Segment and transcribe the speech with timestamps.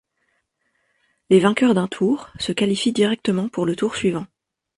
[1.29, 4.25] Les vainqueurs d'un tour se qualifient directement pour le tour suivant.